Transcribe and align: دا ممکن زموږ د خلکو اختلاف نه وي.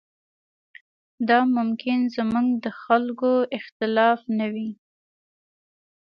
دا 1.27 1.39
ممکن 1.57 1.99
زموږ 2.15 2.47
د 2.63 2.65
خلکو 2.81 3.31
اختلاف 3.57 4.19
نه 4.37 4.47
وي. 4.53 4.69